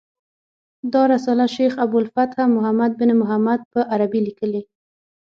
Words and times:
دا 0.93 1.01
رساله 1.13 1.45
شیخ 1.55 1.73
ابو 1.85 1.95
الفتح 2.01 2.37
محمد 2.55 2.91
بن 2.99 3.09
محمد 3.21 3.59
په 3.71 3.79
عربي 3.93 4.21
لیکلې. 4.27 4.61